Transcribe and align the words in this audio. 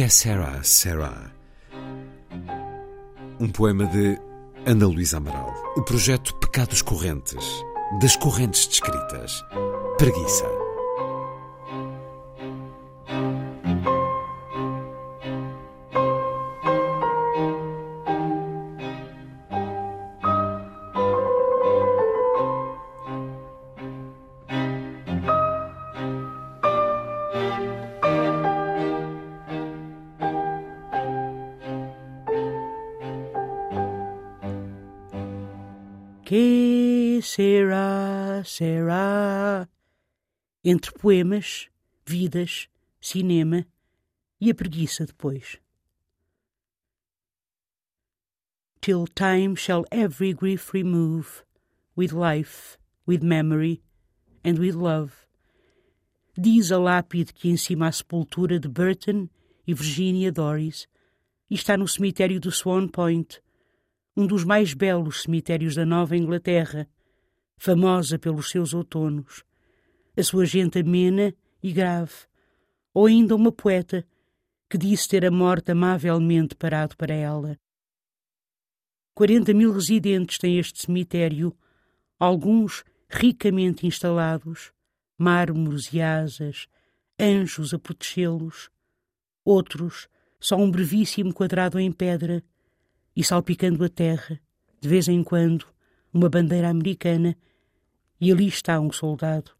Que 0.00 0.04
é 0.04 0.08
Sarah, 0.08 0.62
Sarah? 0.62 1.30
Um 3.38 3.50
poema 3.50 3.84
de 3.84 4.18
Ana 4.64 4.86
Luísa 4.86 5.18
Amaral. 5.18 5.52
O 5.76 5.82
projeto 5.82 6.34
Pecados 6.36 6.80
Correntes, 6.80 7.44
das 8.00 8.16
correntes 8.16 8.66
descritas. 8.66 9.44
Preguiça. 9.98 10.59
Que 36.30 37.18
será, 37.24 38.40
será? 38.44 39.68
Entre 40.62 40.92
poemas, 40.92 41.68
vidas, 42.06 42.68
cinema 43.00 43.66
e 44.40 44.48
a 44.48 44.54
preguiça 44.54 45.04
depois. 45.04 45.58
Till 48.80 49.08
time 49.08 49.56
shall 49.56 49.84
every 49.90 50.32
grief 50.32 50.72
remove, 50.72 51.42
with 51.96 52.12
life, 52.12 52.78
with 53.04 53.24
memory, 53.24 53.82
and 54.44 54.60
with 54.60 54.76
love. 54.76 55.26
Diz 56.38 56.70
a 56.70 56.78
lápide 56.78 57.32
que 57.32 57.50
encima 57.50 57.88
a 57.88 57.92
sepultura 57.92 58.60
de 58.60 58.68
Burton 58.68 59.28
e 59.66 59.74
Virginia 59.74 60.30
Doris 60.30 60.86
e 61.50 61.56
está 61.56 61.76
no 61.76 61.88
cemitério 61.88 62.38
do 62.38 62.52
Swan 62.52 62.86
Point, 62.86 63.42
um 64.20 64.26
dos 64.26 64.44
mais 64.44 64.74
belos 64.74 65.22
cemitérios 65.22 65.74
da 65.74 65.86
Nova 65.86 66.14
Inglaterra, 66.14 66.86
famosa 67.56 68.18
pelos 68.18 68.50
seus 68.50 68.74
outonos, 68.74 69.42
a 70.14 70.22
sua 70.22 70.44
gente 70.44 70.78
amena 70.78 71.34
e 71.62 71.72
grave, 71.72 72.12
ou 72.92 73.06
ainda 73.06 73.34
uma 73.34 73.50
poeta 73.50 74.06
que 74.68 74.76
disse 74.76 75.08
ter 75.08 75.24
a 75.24 75.30
morte 75.30 75.72
amavelmente 75.72 76.54
parado 76.54 76.98
para 76.98 77.14
ela. 77.14 77.58
Quarenta 79.14 79.54
mil 79.54 79.72
residentes 79.72 80.36
tem 80.36 80.58
este 80.58 80.82
cemitério, 80.82 81.56
alguns 82.18 82.84
ricamente 83.08 83.86
instalados, 83.86 84.70
mármores 85.16 85.90
e 85.94 86.00
asas, 86.02 86.66
anjos 87.18 87.72
a 87.72 87.78
protegê-los, 87.78 88.70
outros 89.44 90.08
só 90.38 90.56
um 90.56 90.70
brevíssimo 90.70 91.32
quadrado 91.32 91.80
em 91.80 91.90
pedra, 91.90 92.44
e 93.14 93.24
salpicando 93.24 93.84
a 93.84 93.88
terra, 93.88 94.40
de 94.80 94.88
vez 94.88 95.08
em 95.08 95.22
quando, 95.22 95.66
uma 96.12 96.28
bandeira 96.28 96.68
americana, 96.68 97.36
e 98.20 98.30
ali 98.30 98.48
está 98.48 98.78
um 98.80 98.92
soldado. 98.92 99.52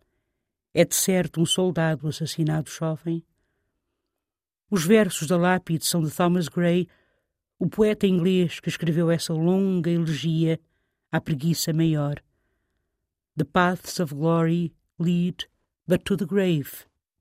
É 0.73 0.85
de 0.85 0.95
certo 0.95 1.41
um 1.41 1.47
soldado 1.47 2.07
assassinado 2.09 2.71
jovem. 2.71 3.25
Os 4.71 4.85
versos 4.85 5.27
da 5.27 5.37
lápide 5.37 5.85
são 5.85 6.03
de 6.03 6.11
Thomas 6.11 6.49
Gray, 6.49 6.87
o 7.59 7.69
poeta 7.69 8.07
inglês 8.07 8.61
que 8.61 8.69
escreveu 8.69 9.11
essa 9.11 9.33
longa 9.33 9.91
elegia 9.91 10.61
à 11.11 11.21
preguiça 11.21 11.73
maior. 11.73 12.23
The 13.37 13.45
paths 13.45 13.99
of 13.99 14.15
glory 14.15 14.73
lead 14.99 15.49
but 15.87 16.05
to 16.05 16.17
the 16.17 16.25
grave, 16.25 16.71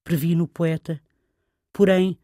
previno 0.04 0.44
o 0.44 0.48
poeta. 0.48 1.02
Porém, 1.74 2.18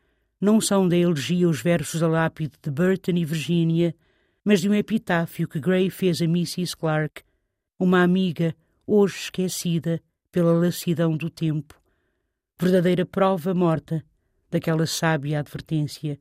não 0.45 0.61
são 0.61 0.87
da 0.87 0.95
elegia 0.95 1.49
os 1.49 1.59
versos 1.59 2.01
da 2.01 2.07
lápide 2.07 2.53
de 2.61 2.69
Burton 2.69 3.13
e 3.13 3.25
Virginia, 3.25 3.95
mas 4.43 4.61
de 4.61 4.69
um 4.69 4.75
epitáfio 4.75 5.47
que 5.47 5.59
Gray 5.59 5.89
fez 5.89 6.21
a 6.21 6.25
Mrs. 6.25 6.77
Clark, 6.77 7.23
uma 7.79 8.03
amiga 8.03 8.55
hoje 8.85 9.15
esquecida 9.15 9.99
pela 10.31 10.53
lassidão 10.53 11.17
do 11.17 11.31
tempo, 11.31 11.73
verdadeira 12.59 13.07
prova 13.07 13.55
morta 13.55 14.05
daquela 14.51 14.85
sábia 14.85 15.39
advertência. 15.39 16.19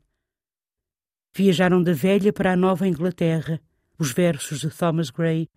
Viajaram 1.37 1.83
da 1.83 1.93
velha 1.93 2.33
para 2.33 2.55
a 2.55 2.57
nova 2.57 2.89
Inglaterra, 2.89 3.61
os 3.99 4.11
versos 4.11 4.61
de 4.61 4.71
Thomas 4.71 5.11
Gray. 5.11 5.51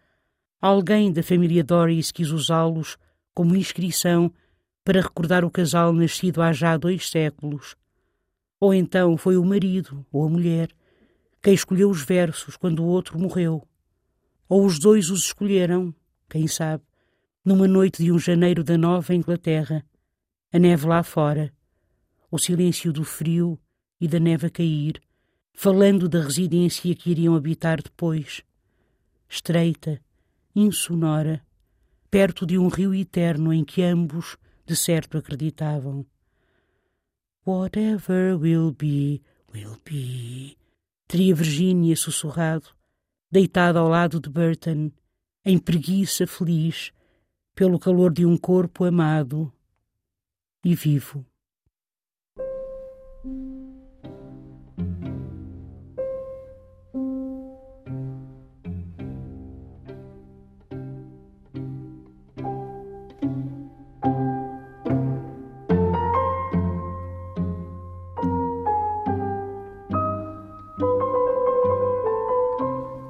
Alguém 0.60 1.14
da 1.14 1.24
família 1.24 1.64
Doris 1.64 2.12
quis 2.12 2.32
usá-los 2.32 2.98
como 3.34 3.56
inscrição 3.56 4.30
para 4.84 5.02
recordar 5.02 5.46
o 5.46 5.52
casal 5.52 5.94
nascido 5.94 6.42
há 6.42 6.52
já 6.52 6.76
dois 6.76 7.10
séculos 7.10 7.78
ou 8.60 8.74
então 8.74 9.18
foi 9.18 9.38
o 9.38 9.46
marido 9.46 10.06
ou 10.12 10.26
a 10.26 10.30
mulher 10.30 10.70
quem 11.42 11.54
escolheu 11.54 11.90
os 11.90 12.02
versos 12.02 12.58
quando 12.58 12.84
o 12.84 12.88
outro 12.88 13.18
morreu. 13.18 13.66
Ou 14.50 14.66
os 14.66 14.80
dois 14.80 15.10
os 15.10 15.22
escolheram, 15.22 15.94
quem 16.30 16.48
sabe, 16.48 16.84
numa 17.44 17.68
noite 17.68 18.04
de 18.04 18.12
um 18.12 18.20
janeiro 18.20 18.64
da 18.64 18.78
Nova 18.78 19.14
Inglaterra, 19.14 19.86
a 20.52 20.60
neve 20.60 20.86
lá 20.86 21.04
fora, 21.04 21.54
o 22.30 22.38
silêncio 22.38 22.92
do 22.92 23.04
frio 23.04 23.60
e 24.00 24.08
da 24.08 24.20
neve 24.20 24.48
a 24.48 24.50
cair, 24.50 25.02
falando 25.54 26.10
da 26.10 26.22
residência 26.22 26.94
que 26.96 27.12
iriam 27.12 27.36
habitar 27.36 27.82
depois, 27.82 28.42
estreita, 29.30 30.02
insonora, 30.56 31.42
perto 32.10 32.46
de 32.46 32.58
um 32.58 32.68
rio 32.68 32.94
eterno 32.94 33.54
em 33.54 33.64
que 33.64 33.82
ambos, 33.82 34.38
de 34.66 34.76
certo, 34.76 35.18
acreditavam. 35.18 36.06
Whatever 37.48 38.38
will 38.38 38.74
be, 38.74 39.22
will 39.54 39.78
be. 39.86 40.58
Teria 41.08 41.34
Virginia 41.34 41.96
sussurrado, 41.96 42.76
deitada 43.32 43.80
ao 43.80 43.88
lado 43.88 44.20
de 44.20 44.30
Burton, 44.30 44.92
em 45.46 45.58
preguiça 45.58 46.28
feliz, 46.28 46.92
pelo 47.56 47.80
calor 47.80 48.12
de 48.12 48.26
um 48.26 48.36
corpo 48.36 48.84
amado 48.84 49.50
e 50.62 50.76
vivo. 50.76 51.26